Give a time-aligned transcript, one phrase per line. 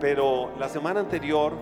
[0.00, 1.52] Pero la semana anterior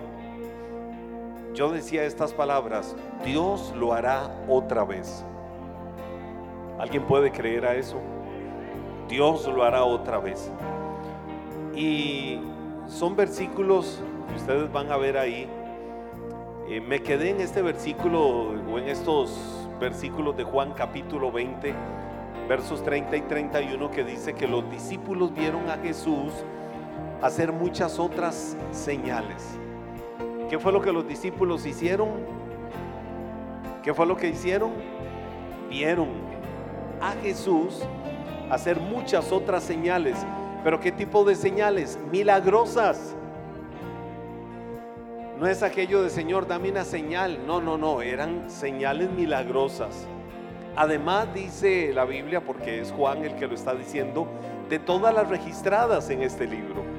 [1.53, 5.23] yo decía estas palabras, Dios lo hará otra vez.
[6.79, 7.97] ¿Alguien puede creer a eso?
[9.07, 10.51] Dios lo hará otra vez.
[11.75, 12.39] Y
[12.87, 15.47] son versículos que ustedes van a ver ahí.
[16.69, 19.37] Eh, me quedé en este versículo o en estos
[19.79, 21.73] versículos de Juan capítulo 20,
[22.47, 26.33] versos 30 y 31 que dice que los discípulos vieron a Jesús
[27.23, 29.41] hacer muchas otras señales.
[30.49, 32.09] ¿Qué fue lo que los discípulos hicieron?
[33.81, 34.73] ¿Qué fue lo que hicieron?
[35.69, 36.09] Vieron
[36.99, 37.81] a Jesús
[38.49, 40.17] hacer muchas otras señales.
[40.65, 41.97] ¿Pero qué tipo de señales?
[42.11, 43.15] Milagrosas.
[45.39, 47.39] No es aquello de Señor, dame una señal.
[47.47, 50.07] No, no, no, eran señales milagrosas.
[50.75, 54.27] Además dice la Biblia, porque es Juan el que lo está diciendo,
[54.69, 56.92] de todas las registradas en este libro.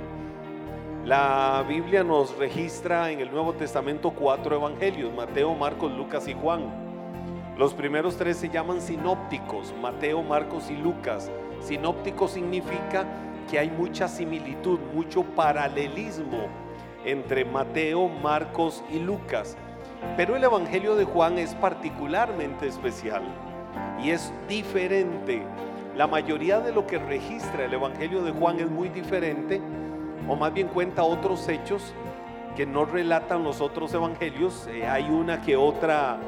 [1.04, 6.62] La Biblia nos registra en el Nuevo Testamento cuatro evangelios, Mateo, Marcos, Lucas y Juan.
[7.58, 11.30] Los primeros tres se llaman sinópticos, Mateo, Marcos y Lucas.
[11.60, 13.04] Sinóptico significa
[13.50, 16.46] que hay mucha similitud, mucho paralelismo
[17.04, 19.58] entre Mateo, Marcos y Lucas.
[20.16, 23.24] Pero el Evangelio de Juan es particularmente especial
[24.02, 25.42] y es diferente.
[25.98, 29.60] La mayoría de lo que registra el Evangelio de Juan es muy diferente,
[30.28, 31.94] o más bien cuenta otros hechos
[32.56, 34.68] que no relatan los otros evangelios.
[34.68, 36.18] Eh, hay una que otra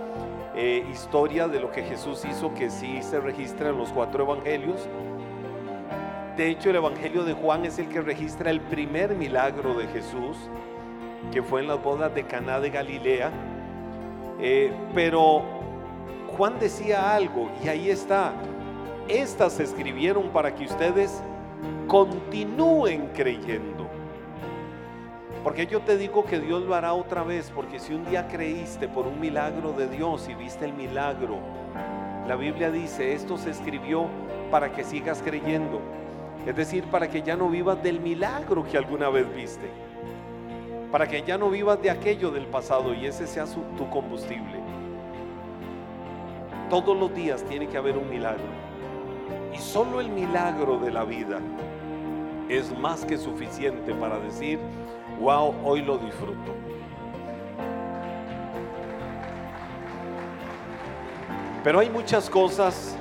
[0.55, 4.89] eh, historia de lo que Jesús hizo que sí se registra en los cuatro evangelios.
[6.37, 10.37] De hecho, el Evangelio de Juan es el que registra el primer milagro de Jesús,
[11.33, 13.31] que fue en las bodas de Caná de Galilea.
[14.39, 15.43] Eh, pero
[16.37, 18.35] Juan decía algo y ahí está.
[19.09, 21.23] Estas se escribieron para que ustedes
[21.87, 23.76] continúen creyendo.
[25.47, 28.89] Porque yo te digo que Dios lo hará otra vez, porque si un día creíste
[28.89, 31.39] por un milagro de Dios y viste el milagro,
[32.27, 34.09] la Biblia dice, esto se escribió
[34.51, 35.81] para que sigas creyendo.
[36.45, 39.71] Es decir, para que ya no vivas del milagro que alguna vez viste.
[40.91, 44.59] Para que ya no vivas de aquello del pasado y ese sea tu combustible.
[46.69, 48.49] Todos los días tiene que haber un milagro.
[49.55, 51.39] Y solo el milagro de la vida
[52.49, 54.59] es más que suficiente para decir,
[55.21, 56.55] wow, hoy lo disfruto.
[61.65, 62.97] Pero hay muchas cosas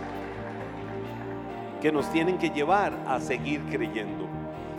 [1.81, 4.25] que nos tienen que llevar a seguir creyendo.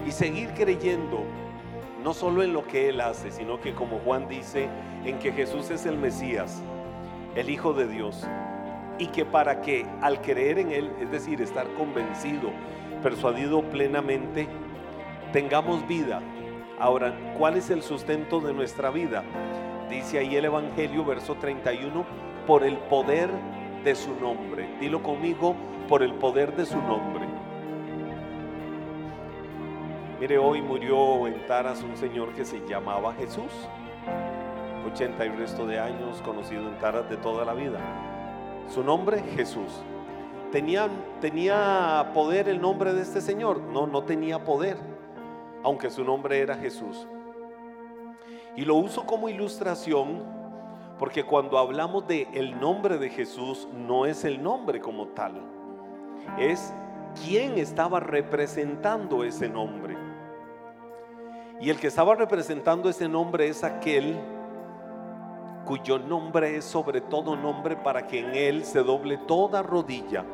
[0.04, 1.25] Y seguir creyendo
[2.02, 4.69] no solo en lo que Él hace, sino que como Juan dice,
[5.04, 6.62] en que Jesús es el Mesías,
[7.34, 8.26] el Hijo de Dios.
[8.98, 12.50] Y que para que al creer en Él, es decir, estar convencido,
[13.02, 14.48] persuadido plenamente,
[15.32, 16.22] tengamos vida.
[16.78, 19.25] Ahora, ¿cuál es el sustento de nuestra vida?
[19.88, 22.04] Dice ahí el Evangelio, verso 31,
[22.47, 23.31] por el poder
[23.82, 24.69] de su nombre.
[24.78, 25.54] Dilo conmigo,
[25.88, 27.25] por el poder de su nombre.
[30.20, 33.53] Mire, hoy murió en Taras un señor que se llamaba Jesús.
[34.87, 37.78] 80 y resto de años, conocido en Taras de toda la vida.
[38.69, 39.82] Su nombre, Jesús.
[40.53, 40.88] ¿Tenía,
[41.22, 43.60] ¿Tenía poder el nombre de este señor?
[43.60, 44.76] No, no tenía poder,
[45.66, 47.06] aunque su nombre era Jesús.
[48.56, 50.22] Y lo uso como ilustración
[50.99, 55.34] porque cuando hablamos de el nombre de Jesús, no es el nombre como tal
[56.38, 56.72] es
[57.25, 59.97] quién estaba representando ese nombre.
[61.60, 64.16] Y el que estaba representando ese nombre es aquel
[65.65, 70.25] cuyo nombre es sobre todo nombre para que en él se doble toda rodilla,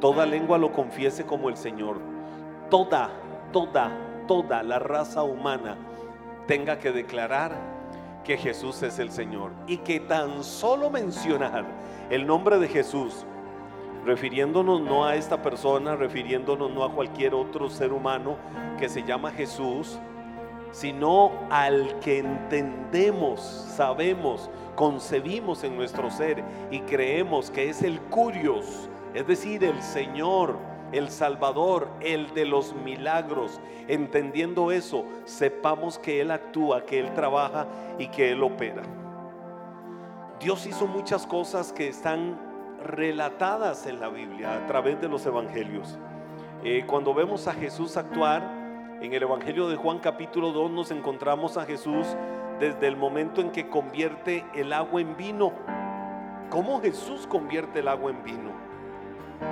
[0.00, 2.00] toda lengua lo confiese como el Señor,
[2.70, 3.10] toda,
[3.52, 3.92] toda,
[4.26, 5.76] toda la raza humana
[6.46, 7.56] tenga que declarar
[8.24, 9.52] que Jesús es el Señor.
[9.66, 11.64] Y que tan solo mencionar
[12.10, 13.26] el nombre de Jesús
[14.04, 18.36] refiriéndonos no a esta persona, refiriéndonos no a cualquier otro ser humano
[18.78, 19.98] que se llama Jesús,
[20.72, 28.90] sino al que entendemos, sabemos, concebimos en nuestro ser y creemos que es el curios,
[29.14, 30.58] es decir, el Señor,
[30.94, 33.60] el Salvador, el de los milagros.
[33.88, 37.66] Entendiendo eso, sepamos que Él actúa, que Él trabaja
[37.98, 38.82] y que Él opera.
[40.40, 42.38] Dios hizo muchas cosas que están
[42.82, 45.98] relatadas en la Biblia a través de los evangelios.
[46.62, 48.42] Eh, cuando vemos a Jesús actuar,
[49.00, 52.06] en el Evangelio de Juan capítulo 2 nos encontramos a Jesús
[52.58, 55.52] desde el momento en que convierte el agua en vino.
[56.50, 58.73] ¿Cómo Jesús convierte el agua en vino?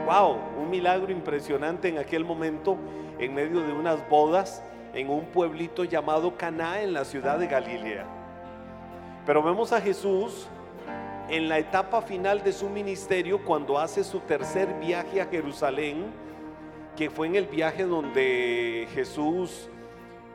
[0.07, 0.39] ¡Wow!
[0.61, 2.77] Un milagro impresionante en aquel momento,
[3.19, 4.63] en medio de unas bodas
[4.95, 8.05] en un pueblito llamado Caná en la ciudad de Galilea.
[9.25, 10.49] Pero vemos a Jesús
[11.29, 16.13] en la etapa final de su ministerio cuando hace su tercer viaje a Jerusalén,
[16.97, 19.71] que fue en el viaje donde Jesús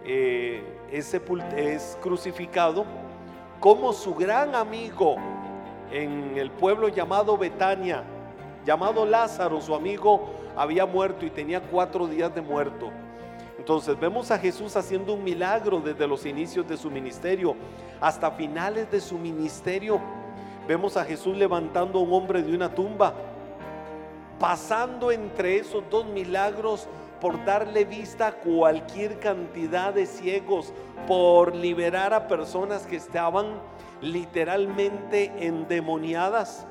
[0.04, 1.14] eh, es,
[1.56, 2.86] es crucificado,
[3.60, 5.18] como su gran amigo
[5.92, 8.04] en el pueblo llamado Betania,
[8.68, 12.92] llamado Lázaro, su amigo, había muerto y tenía cuatro días de muerto.
[13.58, 17.56] Entonces vemos a Jesús haciendo un milagro desde los inicios de su ministerio
[18.02, 20.02] hasta finales de su ministerio.
[20.68, 23.14] Vemos a Jesús levantando a un hombre de una tumba,
[24.38, 26.90] pasando entre esos dos milagros
[27.22, 30.74] por darle vista a cualquier cantidad de ciegos,
[31.08, 33.46] por liberar a personas que estaban
[34.02, 36.68] literalmente endemoniadas.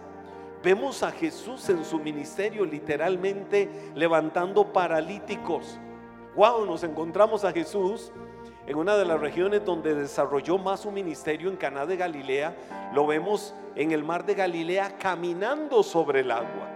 [0.66, 5.78] Vemos a Jesús en su ministerio literalmente levantando paralíticos.
[6.34, 8.10] Wow, nos encontramos a Jesús
[8.66, 12.56] en una de las regiones donde desarrolló más su ministerio en Caná de Galilea.
[12.92, 16.68] Lo vemos en el mar de Galilea caminando sobre el agua.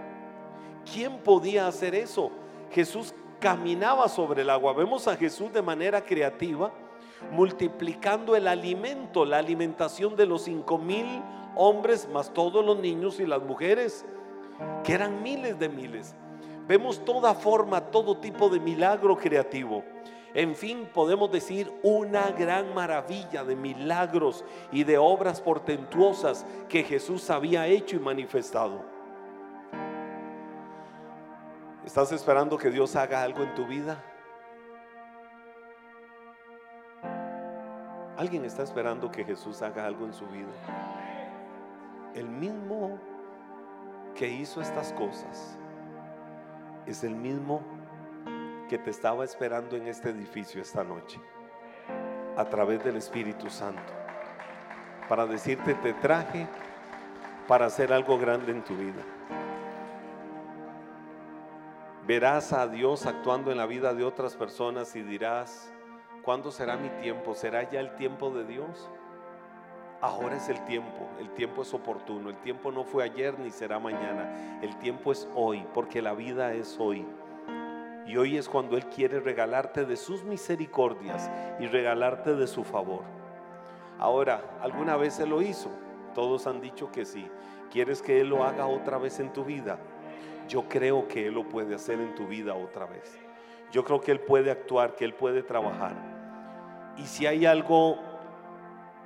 [0.89, 2.31] ¿Quién podía hacer eso?
[2.71, 4.71] Jesús caminaba sobre el agua.
[4.71, 6.71] Vemos a Jesús de manera creativa
[7.29, 11.21] multiplicando el alimento, la alimentación de los cinco mil
[11.55, 14.05] hombres, más todos los niños y las mujeres,
[14.83, 16.15] que eran miles de miles.
[16.67, 19.83] Vemos toda forma, todo tipo de milagro creativo.
[20.33, 27.29] En fin, podemos decir una gran maravilla de milagros y de obras portentuosas que Jesús
[27.29, 28.81] había hecho y manifestado.
[31.85, 34.01] ¿Estás esperando que Dios haga algo en tu vida?
[38.15, 41.10] ¿Alguien está esperando que Jesús haga algo en su vida?
[42.13, 42.99] El mismo
[44.15, 45.57] que hizo estas cosas
[46.85, 47.61] es el mismo
[48.69, 51.19] que te estaba esperando en este edificio esta noche,
[52.35, 53.93] a través del Espíritu Santo,
[55.07, 56.47] para decirte, te traje
[57.47, 59.03] para hacer algo grande en tu vida.
[62.05, 65.71] Verás a Dios actuando en la vida de otras personas y dirás,
[66.23, 67.35] ¿cuándo será mi tiempo?
[67.35, 68.89] ¿Será ya el tiempo de Dios?
[70.01, 73.77] Ahora es el tiempo, el tiempo es oportuno, el tiempo no fue ayer ni será
[73.77, 77.05] mañana, el tiempo es hoy, porque la vida es hoy.
[78.07, 83.03] Y hoy es cuando Él quiere regalarte de sus misericordias y regalarte de su favor.
[83.99, 85.69] Ahora, ¿alguna vez Él lo hizo?
[86.15, 87.29] Todos han dicho que sí.
[87.69, 89.77] ¿Quieres que Él lo haga otra vez en tu vida?
[90.49, 93.19] Yo creo que Él lo puede hacer en tu vida otra vez.
[93.71, 95.93] Yo creo que Él puede actuar, que Él puede trabajar.
[96.97, 98.10] Y si hay algo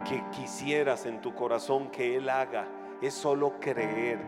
[0.04, 2.68] que quisieras en tu corazón que Él haga
[3.02, 4.20] es solo creer,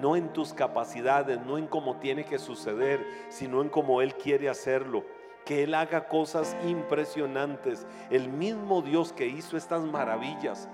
[0.00, 4.48] no en tus capacidades, no en cómo tiene que suceder, sino en cómo Él quiere
[4.48, 5.04] hacerlo.
[5.44, 7.86] Que Él haga cosas impresionantes.
[8.10, 10.68] El mismo Dios que hizo estas maravillas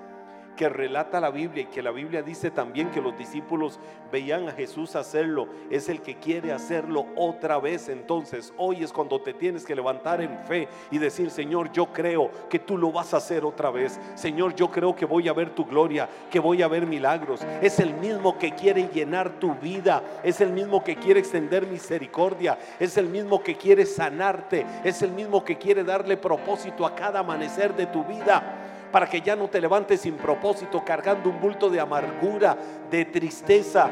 [0.56, 3.78] que relata la Biblia y que la Biblia dice también que los discípulos
[4.10, 7.88] veían a Jesús hacerlo, es el que quiere hacerlo otra vez.
[7.88, 12.30] Entonces hoy es cuando te tienes que levantar en fe y decir, Señor, yo creo
[12.48, 13.98] que tú lo vas a hacer otra vez.
[14.14, 17.44] Señor, yo creo que voy a ver tu gloria, que voy a ver milagros.
[17.60, 22.58] Es el mismo que quiere llenar tu vida, es el mismo que quiere extender misericordia,
[22.78, 27.20] es el mismo que quiere sanarte, es el mismo que quiere darle propósito a cada
[27.20, 28.63] amanecer de tu vida
[28.94, 32.56] para que ya no te levantes sin propósito, cargando un bulto de amargura,
[32.88, 33.90] de tristeza,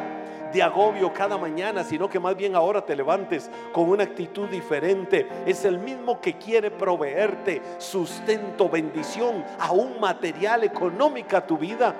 [0.52, 5.26] de agobio cada mañana, sino que más bien ahora te levantes con una actitud diferente.
[5.44, 11.96] Es el mismo que quiere proveerte sustento, bendición, aún material, económica a tu vida.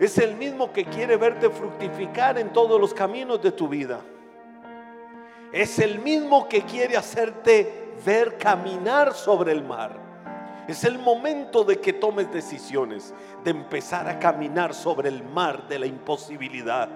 [0.00, 4.00] Es el mismo que quiere verte fructificar en todos los caminos de tu vida.
[5.52, 10.03] Es el mismo que quiere hacerte ver caminar sobre el mar.
[10.66, 13.12] Es el momento de que tomes decisiones,
[13.44, 16.88] de empezar a caminar sobre el mar de la imposibilidad.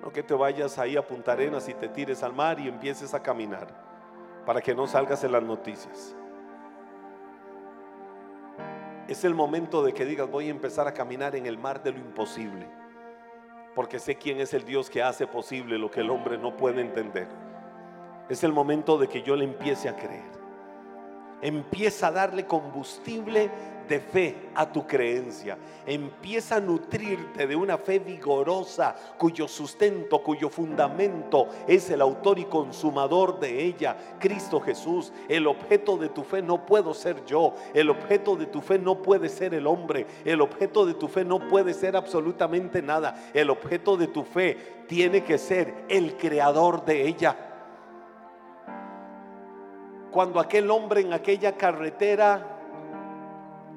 [0.00, 3.12] No que te vayas ahí a Punta Arenas y te tires al mar y empieces
[3.12, 3.66] a caminar
[4.46, 6.16] para que no salgas en las noticias.
[9.06, 11.92] Es el momento de que digas, voy a empezar a caminar en el mar de
[11.92, 12.66] lo imposible,
[13.74, 16.80] porque sé quién es el Dios que hace posible lo que el hombre no puede
[16.80, 17.28] entender.
[18.30, 20.43] Es el momento de que yo le empiece a creer.
[21.44, 23.50] Empieza a darle combustible
[23.86, 25.58] de fe a tu creencia.
[25.86, 32.44] Empieza a nutrirte de una fe vigorosa cuyo sustento, cuyo fundamento es el autor y
[32.44, 35.12] consumador de ella, Cristo Jesús.
[35.28, 37.54] El objeto de tu fe no puedo ser yo.
[37.74, 40.06] El objeto de tu fe no puede ser el hombre.
[40.24, 43.30] El objeto de tu fe no puede ser absolutamente nada.
[43.34, 47.50] El objeto de tu fe tiene que ser el creador de ella.
[50.14, 52.40] Cuando aquel hombre en aquella carretera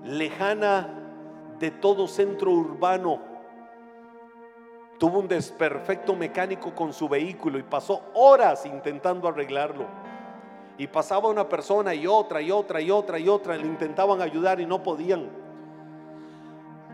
[0.04, 0.88] lejana
[1.58, 3.20] de todo centro urbano
[5.00, 9.88] tuvo un desperfecto mecánico con su vehículo y pasó horas intentando arreglarlo.
[10.78, 14.62] Y pasaba una persona y otra y otra y otra y otra, le intentaban ayudar
[14.62, 15.32] y no podían.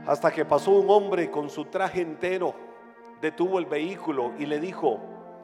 [0.07, 2.53] Hasta que pasó un hombre con su traje entero,
[3.19, 5.01] detuvo el vehículo y le dijo,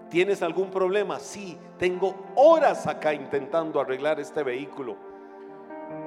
[0.09, 1.19] ¿tienes algún problema?
[1.19, 4.97] Sí, tengo horas acá intentando arreglar este vehículo.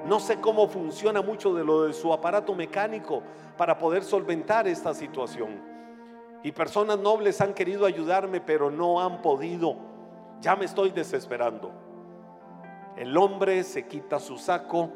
[0.06, 3.22] No sé cómo funciona mucho de lo de su aparato mecánico
[3.56, 5.60] para poder solventar esta situación.
[6.42, 9.76] Y personas nobles han querido ayudarme, pero no han podido.
[10.40, 11.70] Ya me estoy desesperando.
[12.96, 14.90] El hombre se quita su saco,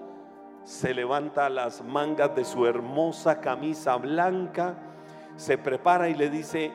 [0.64, 4.76] se levanta las mangas de su hermosa camisa blanca,
[5.36, 6.72] se prepara y le dice,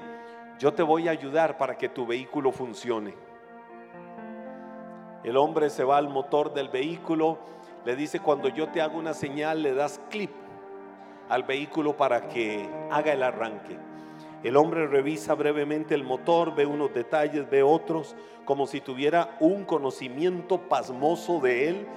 [0.61, 3.15] yo te voy a ayudar para que tu vehículo funcione.
[5.23, 7.39] El hombre se va al motor del vehículo,
[7.83, 10.29] le dice, cuando yo te hago una señal, le das clip
[11.29, 13.75] al vehículo para que haga el arranque.
[14.43, 18.15] El hombre revisa brevemente el motor, ve unos detalles, ve otros,
[18.45, 21.87] como si tuviera un conocimiento pasmoso de él.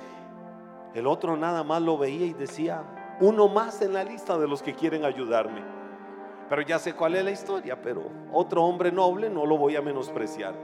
[0.94, 2.83] El otro nada más lo veía y decía,
[3.21, 5.83] uno más en la lista de los que quieren ayudarme.
[6.48, 9.82] Pero ya sé cuál es la historia, pero otro hombre noble no lo voy a
[9.82, 10.54] menospreciar.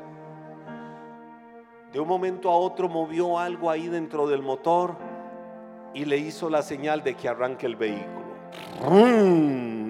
[1.92, 4.96] De un momento a otro movió algo ahí dentro del motor
[5.92, 8.20] y le hizo la señal de que arranque el vehículo.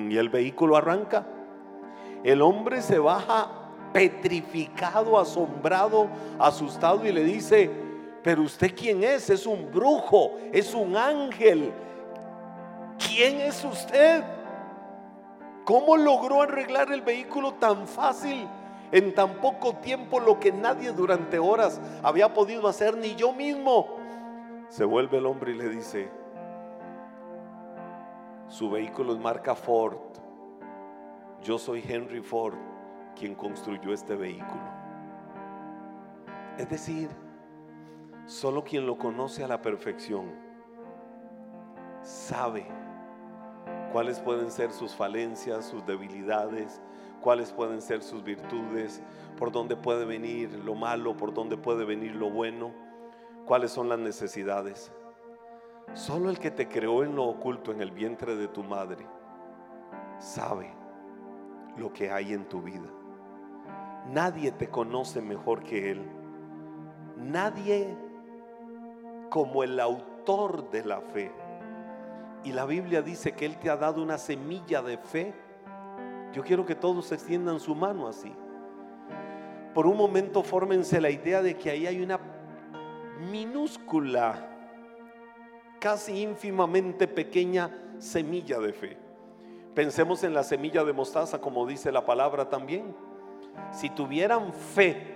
[0.08, 1.26] Y el vehículo arranca.
[2.24, 3.50] El hombre se baja
[3.92, 7.70] petrificado, asombrado, asustado y le dice,
[8.22, 9.28] pero usted quién es?
[9.30, 11.72] Es un brujo, es un ángel.
[12.98, 14.22] ¿Quién es usted?
[15.70, 18.48] ¿Cómo logró arreglar el vehículo tan fácil?
[18.90, 23.86] En tan poco tiempo lo que nadie durante horas había podido hacer, ni yo mismo.
[24.68, 26.10] Se vuelve el hombre y le dice,
[28.48, 29.96] su vehículo es marca Ford
[31.40, 32.58] yo soy Henry Ford
[33.14, 34.64] quien construyó este vehículo.
[36.58, 37.10] Es decir,
[38.26, 40.32] solo quien lo conoce a la perfección
[42.02, 42.79] sabe
[43.92, 46.80] cuáles pueden ser sus falencias, sus debilidades,
[47.20, 49.02] cuáles pueden ser sus virtudes,
[49.38, 52.72] por dónde puede venir lo malo, por dónde puede venir lo bueno,
[53.46, 54.92] cuáles son las necesidades.
[55.94, 59.06] Solo el que te creó en lo oculto en el vientre de tu madre
[60.18, 60.70] sabe
[61.76, 62.88] lo que hay en tu vida.
[64.12, 66.02] Nadie te conoce mejor que Él.
[67.16, 67.96] Nadie
[69.30, 71.32] como el autor de la fe.
[72.44, 75.34] Y la Biblia dice que Él te ha dado una semilla de fe.
[76.32, 78.32] Yo quiero que todos extiendan su mano así.
[79.74, 82.18] Por un momento fórmense la idea de que ahí hay una
[83.30, 84.48] minúscula,
[85.78, 88.96] casi ínfimamente pequeña semilla de fe.
[89.74, 92.94] Pensemos en la semilla de mostaza, como dice la palabra también.
[93.70, 95.14] Si tuvieran fe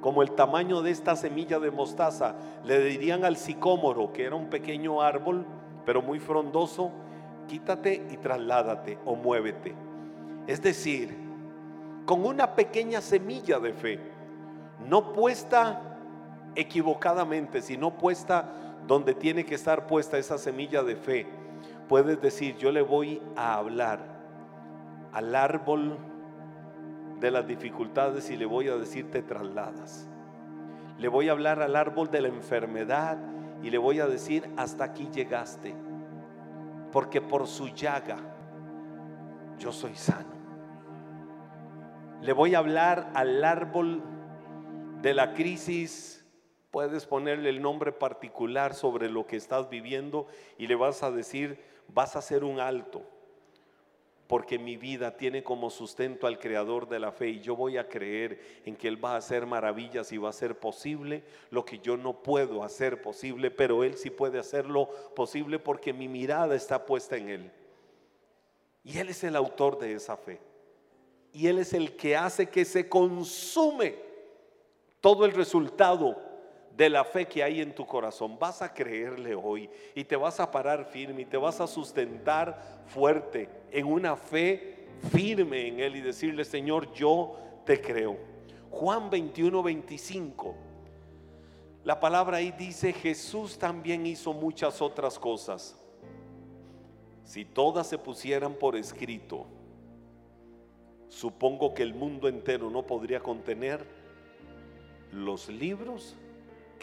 [0.00, 4.48] como el tamaño de esta semilla de mostaza, le dirían al sicómoro, que era un
[4.48, 5.46] pequeño árbol,
[5.84, 6.90] pero muy frondoso,
[7.48, 9.74] quítate y trasládate o muévete.
[10.46, 11.16] Es decir,
[12.06, 14.00] con una pequeña semilla de fe,
[14.88, 15.98] no puesta
[16.54, 18.50] equivocadamente, sino puesta
[18.86, 21.26] donde tiene que estar puesta esa semilla de fe
[21.88, 24.00] puedes decir, yo le voy a hablar
[25.12, 25.96] al árbol
[27.20, 30.08] de las dificultades y le voy a decir, te trasladas.
[30.98, 33.18] Le voy a hablar al árbol de la enfermedad
[33.64, 35.74] y le voy a decir, hasta aquí llegaste.
[36.92, 38.18] Porque por su llaga
[39.58, 40.34] yo soy sano.
[42.20, 44.02] Le voy a hablar al árbol
[45.02, 46.24] de la crisis
[46.74, 50.26] Puedes ponerle el nombre particular sobre lo que estás viviendo
[50.58, 53.08] y le vas a decir, vas a hacer un alto,
[54.26, 57.88] porque mi vida tiene como sustento al creador de la fe y yo voy a
[57.88, 61.78] creer en que Él va a hacer maravillas y va a hacer posible lo que
[61.78, 66.86] yo no puedo hacer posible, pero Él sí puede hacerlo posible porque mi mirada está
[66.86, 67.52] puesta en Él.
[68.82, 70.40] Y Él es el autor de esa fe.
[71.32, 73.96] Y Él es el que hace que se consume
[75.00, 76.33] todo el resultado
[76.76, 78.38] de la fe que hay en tu corazón.
[78.38, 82.82] Vas a creerle hoy y te vas a parar firme y te vas a sustentar
[82.86, 88.16] fuerte en una fe firme en Él y decirle, Señor, yo te creo.
[88.70, 90.54] Juan 21, 25.
[91.84, 95.78] La palabra ahí dice, Jesús también hizo muchas otras cosas.
[97.24, 99.46] Si todas se pusieran por escrito,
[101.08, 103.86] supongo que el mundo entero no podría contener
[105.12, 106.16] los libros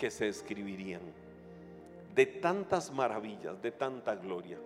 [0.01, 1.01] que se escribirían,
[2.15, 4.57] de tantas maravillas, de tanta gloria.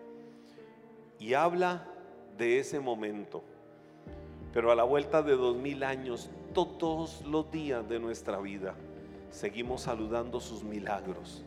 [1.20, 1.86] Y habla
[2.38, 3.44] de ese momento.
[4.54, 8.76] Pero a la vuelta de dos mil años, todos los días de nuestra vida,
[9.30, 11.44] seguimos saludando sus milagros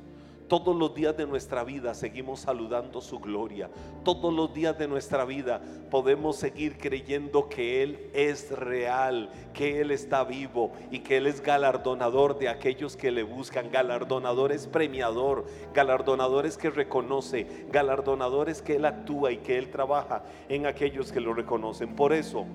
[0.49, 3.69] todos los días de nuestra vida seguimos saludando su gloria.
[4.03, 9.91] Todos los días de nuestra vida podemos seguir creyendo que Él es real, que Él
[9.91, 13.71] está vivo y que Él es galardonador de aquellos que le buscan.
[13.71, 20.67] Galardonador es premiador, galardonadores que reconoce, galardonadores que Él actúa y que Él trabaja en
[20.67, 21.95] aquellos que lo reconocen.
[21.95, 22.47] Por eso,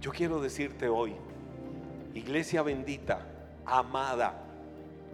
[0.00, 1.14] yo quiero decirte hoy,
[2.14, 3.26] iglesia bendita,
[3.64, 4.44] amada,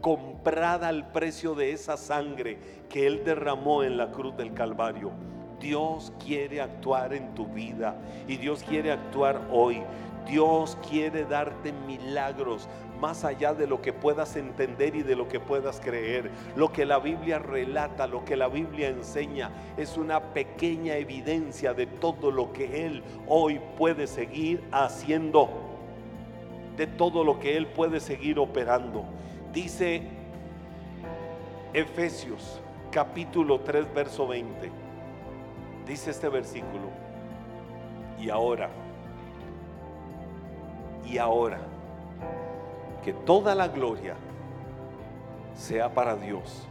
[0.04, 2.58] comprada al precio de esa sangre
[2.90, 5.12] que Él derramó en la cruz del Calvario.
[5.58, 7.96] Dios quiere actuar en tu vida
[8.28, 9.82] y Dios quiere actuar hoy.
[10.26, 12.68] Dios quiere darte milagros
[13.00, 16.30] más allá de lo que puedas entender y de lo que puedas creer.
[16.54, 21.87] Lo que la Biblia relata, lo que la Biblia enseña, es una pequeña evidencia de
[21.87, 25.49] todo lo que Él hoy puede seguir haciendo,
[26.76, 29.06] de todo lo que Él puede seguir operando.
[29.54, 30.02] Dice
[31.73, 34.68] Efesios capítulo 3, verso 20.
[35.87, 36.90] Dice este versículo.
[38.18, 38.68] Y ahora,
[41.06, 41.61] y ahora,
[43.04, 44.16] que toda la gloria
[45.54, 46.66] sea para Dios,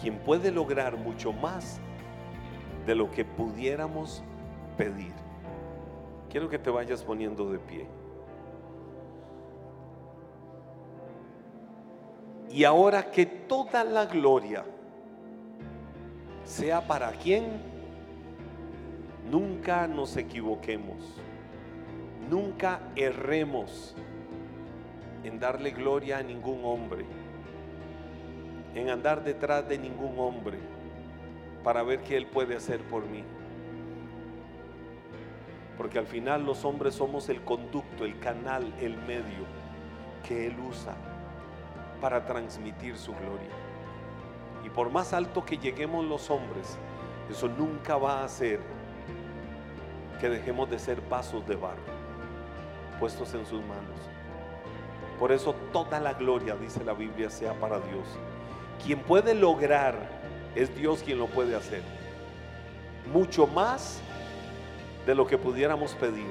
[0.00, 1.80] quien puede lograr mucho más
[2.86, 4.22] de lo que pudiéramos
[4.76, 5.12] pedir.
[6.30, 8.05] Quiero que te vayas poniendo de pie.
[12.56, 14.64] Y ahora que toda la gloria
[16.42, 17.44] sea para quien,
[19.30, 20.96] nunca nos equivoquemos,
[22.30, 23.94] nunca erremos
[25.22, 27.04] en darle gloria a ningún hombre,
[28.74, 30.56] en andar detrás de ningún hombre
[31.62, 33.22] para ver qué Él puede hacer por mí.
[35.76, 39.44] Porque al final los hombres somos el conducto, el canal, el medio
[40.26, 40.96] que Él usa
[41.96, 43.50] para transmitir su gloria.
[44.64, 46.78] Y por más alto que lleguemos los hombres,
[47.30, 48.60] eso nunca va a hacer
[50.20, 51.96] que dejemos de ser vasos de barro
[52.98, 54.00] puestos en sus manos.
[55.18, 58.06] Por eso toda la gloria, dice la Biblia, sea para Dios.
[58.84, 59.96] Quien puede lograr
[60.54, 61.82] es Dios quien lo puede hacer.
[63.12, 64.00] Mucho más
[65.06, 66.30] de lo que pudiéramos pedir.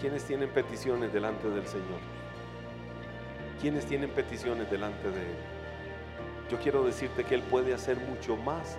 [0.00, 2.13] ¿Quiénes tienen peticiones delante del Señor?
[3.60, 5.36] Quienes tienen peticiones delante de Él.
[6.50, 8.76] Yo quiero decirte que Él puede hacer mucho más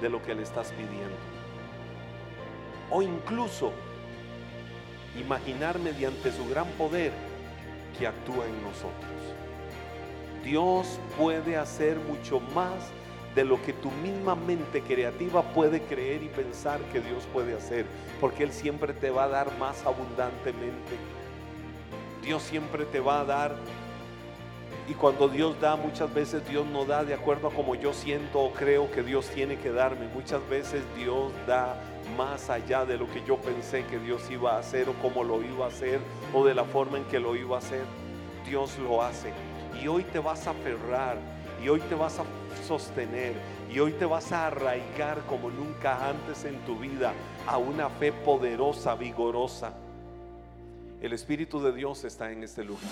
[0.00, 1.16] de lo que le estás pidiendo.
[2.90, 3.72] O incluso
[5.18, 7.12] imaginar mediante su gran poder
[7.98, 9.16] que actúa en nosotros.
[10.44, 12.92] Dios puede hacer mucho más
[13.34, 17.84] de lo que tu misma mente creativa puede creer y pensar que Dios puede hacer,
[18.18, 20.96] porque Él siempre te va a dar más abundantemente.
[22.22, 23.56] Dios siempre te va a dar
[24.88, 28.40] y cuando Dios da, muchas veces Dios no da de acuerdo a como yo siento
[28.40, 30.06] o creo que Dios tiene que darme.
[30.08, 31.76] Muchas veces Dios da
[32.16, 35.42] más allá de lo que yo pensé que Dios iba a hacer o cómo lo
[35.42, 35.98] iba a hacer
[36.32, 37.84] o de la forma en que lo iba a hacer.
[38.48, 39.32] Dios lo hace.
[39.82, 41.18] Y hoy te vas a aferrar
[41.62, 42.24] y hoy te vas a
[42.64, 43.34] sostener
[43.72, 47.12] y hoy te vas a arraigar como nunca antes en tu vida
[47.46, 49.72] a una fe poderosa, vigorosa.
[51.00, 52.84] El Espíritu de Dios está en este lugar.